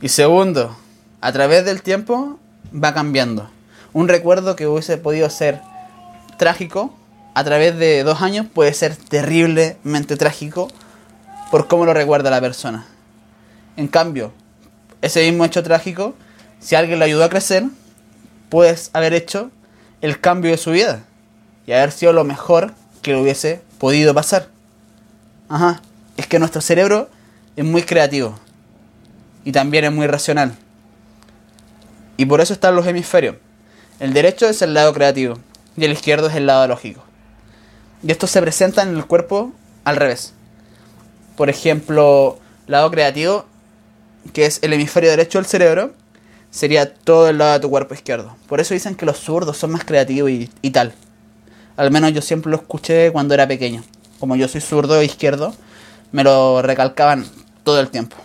Y 0.02 0.08
segundo, 0.08 0.76
a 1.20 1.30
través 1.30 1.64
del 1.64 1.82
tiempo 1.82 2.36
va 2.74 2.92
cambiando. 2.94 3.48
Un 3.92 4.08
recuerdo 4.08 4.56
que 4.56 4.66
hubiese 4.66 4.96
podido 4.96 5.30
ser 5.30 5.60
trágico 6.36 6.92
a 7.34 7.44
través 7.44 7.76
de 7.76 8.04
dos 8.04 8.22
años 8.22 8.46
puede 8.52 8.72
ser 8.74 8.96
terriblemente 8.96 10.16
trágico 10.16 10.68
por 11.50 11.66
cómo 11.66 11.84
lo 11.84 11.92
recuerda 11.92 12.30
la 12.30 12.40
persona. 12.40 12.86
En 13.76 13.88
cambio, 13.88 14.32
ese 15.02 15.28
mismo 15.28 15.44
hecho 15.44 15.62
trágico, 15.62 16.14
si 16.60 16.76
alguien 16.76 16.98
lo 16.98 17.04
ayudó 17.04 17.24
a 17.24 17.28
crecer, 17.28 17.64
puedes 18.48 18.90
haber 18.92 19.14
hecho 19.14 19.50
el 20.00 20.20
cambio 20.20 20.52
de 20.52 20.58
su 20.58 20.70
vida 20.70 21.02
y 21.66 21.72
haber 21.72 21.90
sido 21.90 22.12
lo 22.12 22.24
mejor 22.24 22.72
que 23.02 23.16
hubiese 23.16 23.62
podido 23.78 24.14
pasar. 24.14 24.48
Ajá, 25.48 25.82
es 26.16 26.26
que 26.26 26.38
nuestro 26.38 26.60
cerebro 26.60 27.10
es 27.56 27.64
muy 27.64 27.82
creativo 27.82 28.38
y 29.44 29.52
también 29.52 29.84
es 29.84 29.92
muy 29.92 30.06
racional. 30.06 30.54
Y 32.16 32.26
por 32.26 32.40
eso 32.40 32.52
están 32.52 32.76
los 32.76 32.86
hemisferios. 32.86 33.36
El 33.98 34.12
derecho 34.12 34.48
es 34.48 34.62
el 34.62 34.72
lado 34.72 34.92
creativo 34.94 35.38
y 35.76 35.84
el 35.84 35.92
izquierdo 35.92 36.28
es 36.28 36.36
el 36.36 36.46
lado 36.46 36.66
lógico. 36.68 37.02
Y 38.06 38.12
esto 38.12 38.26
se 38.26 38.40
presenta 38.42 38.82
en 38.82 38.94
el 38.94 39.06
cuerpo 39.06 39.52
al 39.84 39.96
revés. 39.96 40.34
Por 41.36 41.48
ejemplo, 41.48 42.38
lado 42.66 42.90
creativo, 42.90 43.46
que 44.34 44.44
es 44.44 44.58
el 44.62 44.74
hemisferio 44.74 45.08
derecho 45.08 45.38
del 45.38 45.46
cerebro, 45.46 45.92
sería 46.50 46.94
todo 46.94 47.28
el 47.28 47.38
lado 47.38 47.54
de 47.54 47.60
tu 47.60 47.70
cuerpo 47.70 47.94
izquierdo. 47.94 48.36
Por 48.46 48.60
eso 48.60 48.74
dicen 48.74 48.94
que 48.94 49.06
los 49.06 49.18
zurdos 49.18 49.56
son 49.56 49.70
más 49.70 49.84
creativos 49.84 50.30
y, 50.30 50.70
tal. 50.70 50.92
Al 51.78 51.90
menos 51.90 52.12
yo 52.12 52.20
siempre 52.20 52.50
lo 52.50 52.58
escuché 52.58 53.10
cuando 53.10 53.32
era 53.32 53.48
pequeño. 53.48 53.82
Como 54.20 54.36
yo 54.36 54.48
soy 54.48 54.60
zurdo 54.60 55.00
e 55.00 55.06
izquierdo, 55.06 55.54
me 56.12 56.24
lo 56.24 56.60
recalcaban 56.60 57.26
todo 57.64 57.80
el 57.80 57.88
tiempo. 57.88 58.16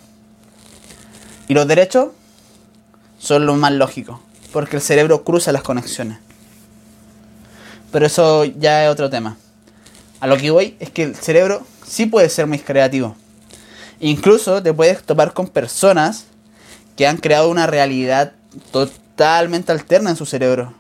Y 1.47 1.53
los 1.53 1.67
derechos 1.67 2.09
son 3.17 3.45
los 3.45 3.57
más 3.57 3.71
lógicos, 3.71 4.19
porque 4.51 4.75
el 4.75 4.81
cerebro 4.81 5.23
cruza 5.23 5.53
las 5.53 5.63
conexiones. 5.63 6.19
Pero 7.91 8.05
eso 8.05 8.43
ya 8.43 8.85
es 8.85 8.91
otro 8.91 9.09
tema. 9.09 9.37
A 10.19 10.27
lo 10.27 10.37
que 10.37 10.51
voy 10.51 10.75
es 10.79 10.89
que 10.89 11.03
el 11.03 11.15
cerebro 11.15 11.65
sí 11.85 12.05
puede 12.05 12.29
ser 12.29 12.45
muy 12.47 12.59
creativo. 12.59 13.15
Incluso 13.99 14.61
te 14.61 14.73
puedes 14.73 15.03
topar 15.03 15.33
con 15.33 15.47
personas 15.47 16.25
que 16.95 17.07
han 17.07 17.17
creado 17.17 17.49
una 17.49 17.67
realidad 17.67 18.33
totalmente 18.71 19.71
alterna 19.71 20.09
en 20.09 20.15
su 20.15 20.25
cerebro. 20.25 20.73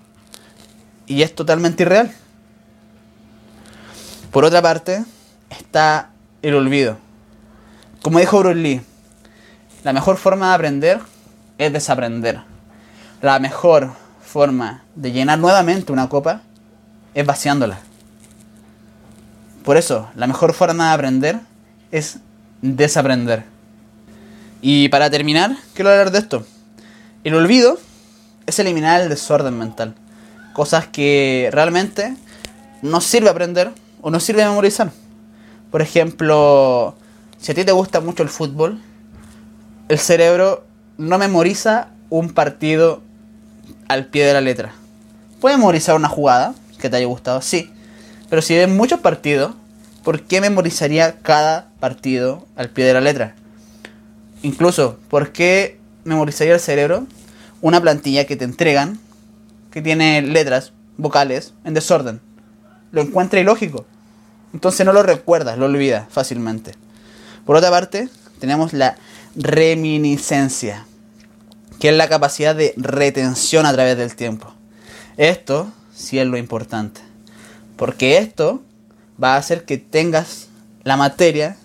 Y 1.05 1.21
es 1.21 1.33
totalmente 1.33 1.83
irreal. 1.83 2.11
Por 4.31 4.45
otra 4.45 4.61
parte, 4.61 5.03
está 5.49 6.11
el 6.41 6.55
olvido. 6.55 6.97
Como 8.01 8.19
dijo 8.19 8.39
Bruce 8.39 8.55
Lee, 8.55 8.81
la 9.83 9.93
mejor 9.93 10.17
forma 10.17 10.49
de 10.49 10.55
aprender 10.55 10.99
es 11.57 11.73
desaprender. 11.73 12.41
La 13.21 13.39
mejor 13.39 13.91
forma 14.21 14.83
de 14.95 15.11
llenar 15.11 15.39
nuevamente 15.39 15.91
una 15.91 16.09
copa 16.09 16.41
es 17.13 17.25
vaciándola. 17.25 17.79
Por 19.63 19.77
eso, 19.77 20.09
la 20.15 20.27
mejor 20.27 20.53
forma 20.53 20.87
de 20.87 20.93
aprender 20.93 21.39
es 21.91 22.19
desaprender. 22.61 23.43
Y 24.61 24.89
para 24.89 25.09
terminar, 25.09 25.55
quiero 25.73 25.89
hablar 25.89 26.11
de 26.11 26.19
esto. 26.19 26.45
El 27.23 27.35
olvido 27.35 27.77
es 28.45 28.59
eliminar 28.59 29.01
el 29.01 29.09
desorden 29.09 29.57
mental. 29.57 29.95
Cosas 30.53 30.87
que 30.87 31.49
realmente 31.51 32.15
no 32.81 33.01
sirve 33.01 33.29
aprender 33.29 33.71
o 34.01 34.09
no 34.09 34.19
sirve 34.19 34.43
memorizar. 34.43 34.91
Por 35.71 35.81
ejemplo, 35.81 36.95
si 37.39 37.51
a 37.51 37.55
ti 37.55 37.63
te 37.63 37.71
gusta 37.71 38.01
mucho 38.01 38.23
el 38.23 38.29
fútbol, 38.29 38.81
el 39.87 39.99
cerebro 39.99 40.65
no 40.97 41.17
memoriza 41.17 41.89
un 42.09 42.33
partido 42.33 43.01
al 43.87 44.05
pie 44.07 44.25
de 44.25 44.33
la 44.33 44.41
letra. 44.41 44.73
Puede 45.39 45.57
memorizar 45.57 45.95
una 45.95 46.09
jugada 46.09 46.53
que 46.79 46.89
te 46.89 46.97
haya 46.97 47.05
gustado, 47.05 47.41
sí. 47.41 47.71
Pero 48.29 48.41
si 48.41 48.55
ves 48.55 48.69
muchos 48.69 48.99
partidos, 48.99 49.55
¿por 50.03 50.21
qué 50.21 50.41
memorizaría 50.41 51.19
cada 51.19 51.69
partido 51.79 52.45
al 52.55 52.69
pie 52.69 52.85
de 52.85 52.93
la 52.93 53.01
letra? 53.01 53.35
Incluso, 54.43 54.99
¿por 55.09 55.31
qué 55.31 55.79
memorizaría 56.03 56.53
el 56.53 56.59
cerebro 56.59 57.07
una 57.61 57.81
plantilla 57.81 58.25
que 58.25 58.35
te 58.35 58.45
entregan 58.45 58.99
que 59.71 59.81
tiene 59.81 60.21
letras, 60.21 60.73
vocales, 60.97 61.53
en 61.65 61.73
desorden? 61.73 62.21
Lo 62.91 63.01
encuentra 63.01 63.39
ilógico. 63.39 63.85
Entonces 64.53 64.85
no 64.85 64.93
lo 64.93 65.03
recuerdas, 65.03 65.57
lo 65.57 65.65
olvidas 65.65 66.07
fácilmente. 66.09 66.73
Por 67.45 67.55
otra 67.55 67.69
parte, 67.69 68.09
tenemos 68.39 68.73
la 68.73 68.95
reminiscencia, 69.35 70.85
que 71.79 71.89
es 71.89 71.95
la 71.95 72.09
capacidad 72.09 72.55
de 72.55 72.73
retención 72.77 73.65
a 73.65 73.73
través 73.73 73.97
del 73.97 74.15
tiempo. 74.15 74.53
Esto 75.17 75.71
sí 75.93 76.19
es 76.19 76.25
lo 76.25 76.37
importante, 76.37 77.01
porque 77.79 78.17
esto 78.17 78.61
va 79.23 79.35
a 79.35 79.37
hacer 79.37 79.63
que 79.63 79.77
tengas 79.77 80.49
la 80.83 80.97
materia, 80.97 81.55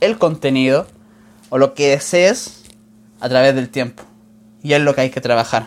el 0.00 0.16
contenido 0.16 0.86
o 1.50 1.58
lo 1.58 1.74
que 1.74 1.90
desees 1.90 2.62
a 3.20 3.28
través 3.28 3.54
del 3.54 3.68
tiempo. 3.68 4.02
Y 4.62 4.72
es 4.72 4.80
lo 4.80 4.94
que 4.94 5.02
hay 5.02 5.10
que 5.10 5.20
trabajar. 5.20 5.66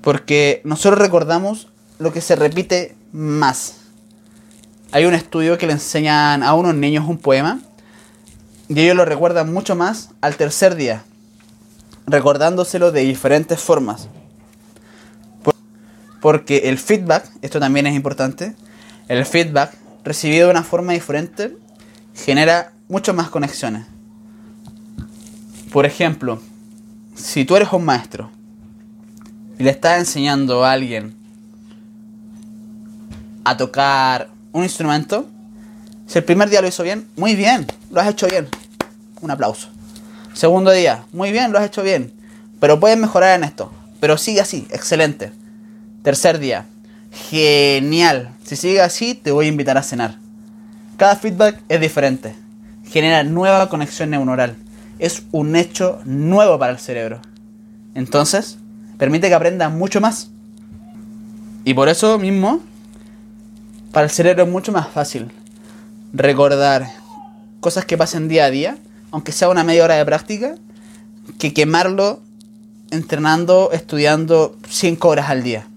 Porque 0.00 0.62
nosotros 0.64 0.98
recordamos 0.98 1.68
lo 1.98 2.10
que 2.10 2.22
se 2.22 2.36
repite 2.36 2.96
más. 3.12 3.74
Hay 4.92 5.04
un 5.04 5.12
estudio 5.12 5.58
que 5.58 5.66
le 5.66 5.74
enseñan 5.74 6.42
a 6.42 6.54
unos 6.54 6.74
niños 6.74 7.06
un 7.06 7.18
poema 7.18 7.60
y 8.70 8.80
ellos 8.80 8.96
lo 8.96 9.04
recuerdan 9.04 9.52
mucho 9.52 9.76
más 9.76 10.08
al 10.22 10.36
tercer 10.36 10.74
día, 10.74 11.04
recordándoselo 12.06 12.92
de 12.92 13.02
diferentes 13.02 13.60
formas. 13.60 14.08
Porque 16.20 16.68
el 16.68 16.78
feedback, 16.78 17.30
esto 17.42 17.60
también 17.60 17.86
es 17.86 17.94
importante, 17.94 18.54
el 19.08 19.24
feedback 19.24 19.74
recibido 20.04 20.46
de 20.46 20.52
una 20.52 20.64
forma 20.64 20.92
diferente 20.92 21.56
genera 22.14 22.72
mucho 22.88 23.14
más 23.14 23.28
conexiones. 23.28 23.86
Por 25.72 25.86
ejemplo, 25.86 26.40
si 27.14 27.44
tú 27.44 27.56
eres 27.56 27.72
un 27.72 27.84
maestro 27.84 28.30
y 29.58 29.64
le 29.64 29.70
estás 29.70 29.98
enseñando 29.98 30.64
a 30.64 30.72
alguien 30.72 31.14
a 33.44 33.56
tocar 33.56 34.28
un 34.52 34.62
instrumento, 34.62 35.28
si 36.06 36.18
el 36.18 36.24
primer 36.24 36.48
día 36.48 36.62
lo 36.62 36.68
hizo 36.68 36.82
bien, 36.82 37.06
muy 37.16 37.34
bien, 37.34 37.66
lo 37.90 38.00
has 38.00 38.08
hecho 38.08 38.26
bien. 38.28 38.48
Un 39.20 39.30
aplauso. 39.30 39.68
Segundo 40.32 40.70
día, 40.70 41.04
muy 41.12 41.32
bien, 41.32 41.52
lo 41.52 41.58
has 41.58 41.66
hecho 41.66 41.82
bien. 41.82 42.12
Pero 42.60 42.80
puedes 42.80 42.96
mejorar 42.96 43.36
en 43.36 43.44
esto. 43.44 43.72
Pero 44.00 44.16
sigue 44.16 44.40
así, 44.40 44.66
excelente. 44.70 45.32
Tercer 46.08 46.38
día, 46.38 46.64
genial. 47.28 48.30
Si 48.42 48.56
sigue 48.56 48.80
así, 48.80 49.12
te 49.12 49.30
voy 49.30 49.44
a 49.44 49.48
invitar 49.50 49.76
a 49.76 49.82
cenar. 49.82 50.16
Cada 50.96 51.16
feedback 51.16 51.60
es 51.68 51.82
diferente. 51.82 52.34
Genera 52.86 53.22
nueva 53.24 53.68
conexión 53.68 54.08
neuronal 54.08 54.56
es 54.98 55.24
un 55.32 55.54
hecho 55.54 56.00
nuevo 56.06 56.58
para 56.58 56.72
el 56.72 56.78
cerebro. 56.78 57.20
Entonces, 57.94 58.56
permite 58.96 59.28
que 59.28 59.34
aprenda 59.34 59.68
mucho 59.68 60.00
más. 60.00 60.30
Y 61.66 61.74
por 61.74 61.90
eso 61.90 62.18
mismo, 62.18 62.62
para 63.92 64.04
el 64.04 64.10
cerebro 64.10 64.44
es 64.44 64.48
mucho 64.48 64.72
más 64.72 64.88
fácil 64.88 65.30
recordar 66.14 66.88
cosas 67.60 67.84
que 67.84 67.98
pasen 67.98 68.28
día 68.28 68.46
a 68.46 68.50
día, 68.50 68.78
aunque 69.10 69.32
sea 69.32 69.50
una 69.50 69.62
media 69.62 69.84
hora 69.84 69.96
de 69.96 70.06
práctica, 70.06 70.54
que 71.38 71.52
quemarlo 71.52 72.22
entrenando, 72.90 73.72
estudiando 73.72 74.56
5 74.70 75.06
horas 75.06 75.28
al 75.28 75.42
día. 75.42 75.67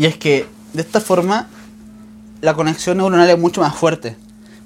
Y 0.00 0.06
es 0.06 0.16
que 0.16 0.46
de 0.72 0.80
esta 0.80 0.98
forma 0.98 1.46
la 2.40 2.54
conexión 2.54 2.96
neuronal 2.96 3.28
es 3.28 3.38
mucho 3.38 3.60
más 3.60 3.74
fuerte. 3.74 4.16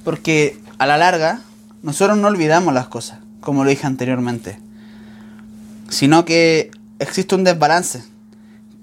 Porque 0.05 0.61
a 0.79 0.87
la 0.87 0.97
larga, 0.97 1.41
nosotros 1.83 2.17
no 2.17 2.29
olvidamos 2.29 2.73
las 2.73 2.87
cosas, 2.87 3.19
como 3.41 3.65
lo 3.65 3.71
dije 3.71 3.85
anteriormente, 3.85 4.61
sino 5.89 6.25
que 6.25 6.71
existe 7.01 7.35
un 7.35 7.43
desbalance 7.43 8.05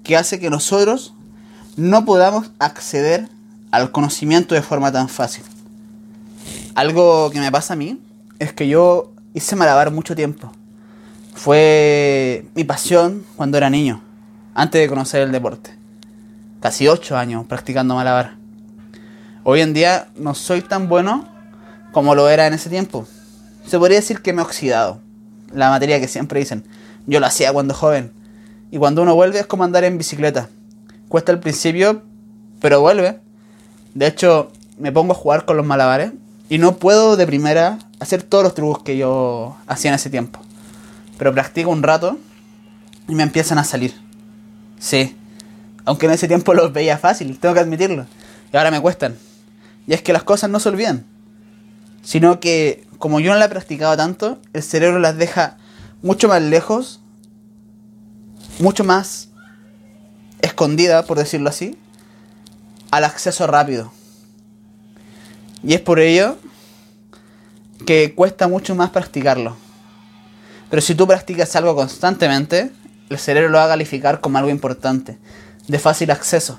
que 0.04 0.18
hace 0.18 0.40
que 0.40 0.50
nosotros 0.50 1.14
no 1.78 2.04
podamos 2.04 2.50
acceder 2.58 3.30
al 3.70 3.90
conocimiento 3.90 4.54
de 4.54 4.60
forma 4.60 4.92
tan 4.92 5.08
fácil. 5.08 5.44
Algo 6.74 7.30
que 7.30 7.40
me 7.40 7.50
pasa 7.50 7.72
a 7.72 7.76
mí 7.76 7.98
es 8.40 8.52
que 8.52 8.68
yo 8.68 9.14
hice 9.32 9.56
malabar 9.56 9.90
mucho 9.90 10.14
tiempo. 10.14 10.52
Fue 11.34 12.44
mi 12.54 12.64
pasión 12.64 13.24
cuando 13.36 13.56
era 13.56 13.70
niño, 13.70 14.02
antes 14.52 14.82
de 14.82 14.88
conocer 14.90 15.22
el 15.22 15.32
deporte. 15.32 15.80
Casi 16.62 16.86
8 16.86 17.16
años 17.16 17.44
practicando 17.48 17.96
malabar. 17.96 18.36
Hoy 19.42 19.62
en 19.62 19.74
día 19.74 20.06
no 20.14 20.32
soy 20.36 20.62
tan 20.62 20.88
bueno 20.88 21.26
como 21.90 22.14
lo 22.14 22.28
era 22.28 22.46
en 22.46 22.54
ese 22.54 22.70
tiempo. 22.70 23.04
Se 23.66 23.80
podría 23.80 23.98
decir 23.98 24.22
que 24.22 24.32
me 24.32 24.42
he 24.42 24.44
oxidado. 24.44 25.00
La 25.52 25.70
materia 25.70 25.98
que 25.98 26.06
siempre 26.06 26.38
dicen. 26.38 26.64
Yo 27.08 27.18
lo 27.18 27.26
hacía 27.26 27.52
cuando 27.52 27.74
joven. 27.74 28.12
Y 28.70 28.78
cuando 28.78 29.02
uno 29.02 29.16
vuelve 29.16 29.40
es 29.40 29.46
como 29.46 29.64
andar 29.64 29.82
en 29.82 29.98
bicicleta. 29.98 30.50
Cuesta 31.08 31.32
al 31.32 31.40
principio, 31.40 32.04
pero 32.60 32.80
vuelve. 32.80 33.18
De 33.94 34.06
hecho, 34.06 34.52
me 34.78 34.92
pongo 34.92 35.14
a 35.14 35.16
jugar 35.16 35.44
con 35.44 35.56
los 35.56 35.66
malabares 35.66 36.12
y 36.48 36.58
no 36.58 36.76
puedo 36.76 37.16
de 37.16 37.26
primera 37.26 37.80
hacer 37.98 38.22
todos 38.22 38.44
los 38.44 38.54
trucos 38.54 38.84
que 38.84 38.96
yo 38.96 39.56
hacía 39.66 39.90
en 39.90 39.96
ese 39.96 40.10
tiempo. 40.10 40.38
Pero 41.18 41.32
practico 41.32 41.70
un 41.70 41.82
rato 41.82 42.18
y 43.08 43.16
me 43.16 43.24
empiezan 43.24 43.58
a 43.58 43.64
salir. 43.64 44.00
Sí. 44.78 45.16
Aunque 45.84 46.06
en 46.06 46.12
ese 46.12 46.28
tiempo 46.28 46.54
los 46.54 46.72
veía 46.72 46.98
fácil, 46.98 47.38
tengo 47.38 47.54
que 47.54 47.60
admitirlo. 47.60 48.06
Y 48.52 48.56
ahora 48.56 48.70
me 48.70 48.80
cuestan. 48.80 49.16
Y 49.86 49.94
es 49.94 50.02
que 50.02 50.12
las 50.12 50.22
cosas 50.22 50.50
no 50.50 50.60
se 50.60 50.68
olvidan 50.68 51.04
sino 52.02 52.40
que 52.40 52.86
como 52.98 53.20
yo 53.20 53.32
no 53.32 53.38
la 53.38 53.46
he 53.46 53.48
practicado 53.48 53.96
tanto, 53.96 54.38
el 54.52 54.62
cerebro 54.62 54.98
las 54.98 55.16
deja 55.16 55.56
mucho 56.02 56.28
más 56.28 56.42
lejos, 56.42 57.00
mucho 58.58 58.84
más 58.84 59.28
escondida, 60.40 61.04
por 61.04 61.18
decirlo 61.18 61.48
así, 61.48 61.78
al 62.90 63.04
acceso 63.04 63.46
rápido. 63.46 63.92
Y 65.64 65.74
es 65.74 65.80
por 65.80 66.00
ello 66.00 66.36
que 67.86 68.14
cuesta 68.14 68.48
mucho 68.48 68.74
más 68.74 68.90
practicarlo. 68.90 69.56
Pero 70.70 70.82
si 70.82 70.94
tú 70.94 71.06
practicas 71.06 71.54
algo 71.56 71.74
constantemente, 71.74 72.70
el 73.08 73.18
cerebro 73.18 73.50
lo 73.50 73.58
va 73.58 73.64
a 73.64 73.68
calificar 73.68 74.20
como 74.20 74.38
algo 74.38 74.50
importante, 74.50 75.18
de 75.68 75.78
fácil 75.78 76.10
acceso, 76.10 76.58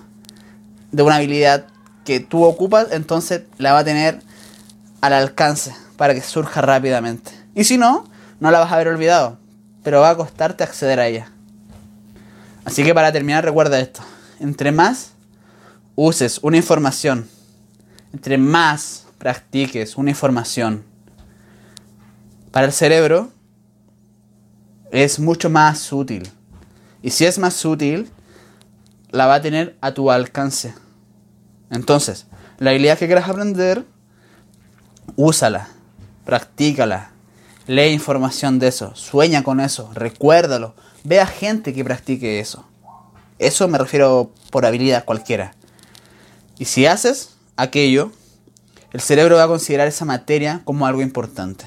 de 0.92 1.04
una 1.04 1.16
habilidad 1.16 1.68
que 2.06 2.20
tú 2.20 2.44
ocupas, 2.44 2.88
entonces 2.92 3.44
la 3.58 3.74
va 3.74 3.80
a 3.80 3.84
tener 3.84 4.22
al 5.02 5.14
alcance 5.14 5.76
para 5.98 6.14
que 6.14 6.22
surja 6.22 6.62
rápidamente. 6.62 7.32
Y 7.56 7.64
si 7.64 7.78
no, 7.78 8.06
no 8.40 8.52
la 8.52 8.60
vas 8.60 8.72
a 8.72 8.76
haber 8.76 8.88
olvidado, 8.88 9.38
pero 9.84 10.02
va 10.02 10.12
a 10.12 10.18
costarte 10.18 10.64
acceder 10.64 11.00
a 11.00 11.08
ella. 11.08 11.30
Así 12.66 12.84
que 12.84 12.94
para 12.94 13.12
terminar 13.12 13.44
recuerda 13.44 13.80
esto. 13.80 14.02
Entre 14.40 14.72
más 14.72 15.12
uses 15.96 16.40
una 16.42 16.58
información, 16.58 17.28
entre 18.14 18.38
más 18.38 19.06
practiques 19.18 19.98
una 19.98 20.10
información, 20.10 20.84
para 22.52 22.68
el 22.68 22.74
cerebro 22.74 23.32
es 24.92 25.20
mucho 25.20 25.50
más 25.50 25.92
útil. 25.92 26.30
Y 27.02 27.10
si 27.10 27.26
es 27.26 27.40
más 27.40 27.66
útil, 27.66 28.10
la 29.14 29.28
va 29.28 29.36
a 29.36 29.42
tener 29.42 29.78
a 29.80 29.94
tu 29.94 30.10
alcance. 30.10 30.74
Entonces, 31.70 32.26
la 32.58 32.72
habilidad 32.72 32.98
que 32.98 33.06
quieras 33.06 33.30
aprender 33.30 33.86
úsala, 35.16 35.70
practícala, 36.26 37.12
lee 37.68 37.92
información 37.92 38.58
de 38.58 38.70
eso, 38.70 38.96
sueña 38.96 39.44
con 39.44 39.60
eso, 39.60 39.92
recuérdalo, 39.94 40.74
ve 41.04 41.22
a 41.22 41.28
gente 41.28 41.76
que 41.76 41.86
practique 41.86 42.40
eso. 42.40 42.66
Eso 43.38 43.68
me 43.68 43.78
refiero 43.78 44.32
por 44.50 44.66
habilidad 44.66 45.06
cualquiera. 45.06 45.54
Y 46.58 46.66
si 46.66 46.88
haces 46.88 47.36
aquello, 47.56 48.12
el 48.94 49.02
cerebro 49.02 49.36
va 49.36 49.44
a 49.44 49.48
considerar 49.48 49.88
esa 49.88 50.06
materia 50.06 50.62
como 50.66 50.88
algo 50.88 51.04
importante. 51.04 51.66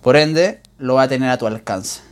Por 0.00 0.16
ende, 0.16 0.60
lo 0.78 0.94
va 0.94 1.02
a 1.02 1.08
tener 1.08 1.30
a 1.30 1.38
tu 1.38 1.46
alcance. 1.48 2.02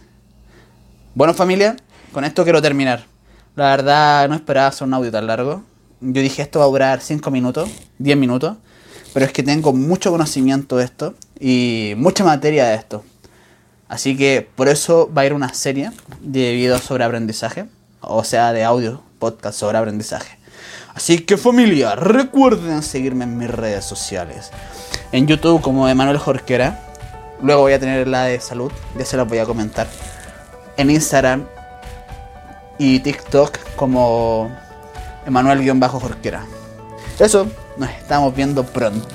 Bueno 1.15 1.35
familia, 1.35 1.77
con 2.13 2.25
esto 2.25 2.43
quiero 2.43 2.61
terminar. 2.61 3.12
La 3.55 3.77
verdad 3.77 4.29
no 4.29 4.35
esperaba 4.35 4.69
hacer 4.69 4.87
un 4.87 4.95
audio 4.95 5.11
tan 5.11 5.27
largo. 5.27 5.63
Yo 6.01 6.23
dije 6.23 6.43
esto 6.43 6.59
va 6.59 6.65
a 6.65 6.69
durar 6.69 7.01
5 7.01 7.31
minutos, 7.31 7.69
10 7.99 8.17
minutos 8.17 8.57
pero 9.13 9.27
es 9.27 9.33
que 9.33 9.43
tengo 9.43 9.73
mucho 9.73 10.11
conocimiento 10.11 10.77
de 10.77 10.85
esto 10.85 11.15
y 11.39 11.95
mucha 11.97 12.25
materia 12.25 12.67
de 12.67 12.75
esto. 12.75 13.05
Así 13.89 14.17
que 14.17 14.49
por 14.55 14.69
eso 14.69 15.11
va 15.13 15.23
a 15.23 15.27
ir 15.27 15.35
una 15.35 15.53
serie 15.53 15.91
de 16.21 16.53
videos 16.53 16.83
sobre 16.83 17.05
aprendizaje, 17.05 17.67
o 18.01 18.25
sea, 18.25 18.53
de 18.53 18.65
audio, 18.65 19.03
podcast 19.19 19.59
sobre 19.59 19.79
aprendizaje. 19.79 20.39
Así 20.95 21.21
que 21.21 21.37
familia, 21.37 21.95
recuerden 21.95 22.83
seguirme 22.83 23.25
en 23.25 23.37
mis 23.37 23.51
redes 23.51 23.85
sociales. 23.85 24.51
En 25.11 25.27
YouTube 25.27 25.61
como 25.61 25.89
Emanuel 25.89 26.19
Jorquera. 26.19 26.89
Luego 27.43 27.63
voy 27.63 27.73
a 27.73 27.81
tener 27.81 28.07
la 28.09 28.25
de 28.25 28.41
salud, 28.41 28.71
ya 28.97 29.05
se 29.05 29.17
las 29.17 29.29
voy 29.29 29.39
a 29.39 29.45
comentar. 29.45 29.89
En 30.77 30.91
Instagram 30.91 31.45
y 32.79 33.01
TikTok 33.01 33.59
como 33.77 34.51
Emanuel-Jorquera. 35.27 36.45
Eso, 37.19 37.47
nos 37.77 37.91
estamos 37.91 38.35
viendo 38.35 38.65
pronto. 38.65 39.07